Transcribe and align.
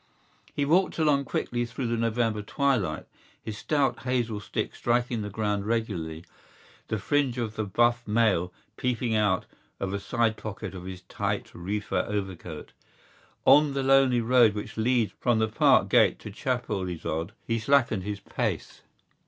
He 0.55 0.65
walked 0.65 0.97
along 0.97 1.25
quickly 1.25 1.63
through 1.63 1.85
the 1.85 1.95
November 1.95 2.41
twilight, 2.41 3.05
his 3.43 3.55
stout 3.55 3.99
hazel 3.99 4.39
stick 4.39 4.73
striking 4.75 5.21
the 5.21 5.29
ground 5.29 5.67
regularly, 5.67 6.25
the 6.87 6.97
fringe 6.97 7.37
of 7.37 7.55
the 7.55 7.65
buff 7.65 8.07
Mail 8.07 8.51
peeping 8.77 9.13
out 9.13 9.45
of 9.79 9.93
a 9.93 9.99
side 9.99 10.37
pocket 10.37 10.73
of 10.73 10.85
his 10.85 11.01
tight 11.03 11.53
reefer 11.53 12.03
overcoat. 12.09 12.71
On 13.45 13.75
the 13.75 13.83
lonely 13.83 14.21
road 14.21 14.55
which 14.55 14.75
leads 14.75 15.13
from 15.19 15.37
the 15.37 15.47
Parkgate 15.47 16.17
to 16.17 16.31
Chapelizod 16.31 17.33
he 17.45 17.59
slackened 17.59 18.01
his 18.01 18.21
pace. 18.21 18.81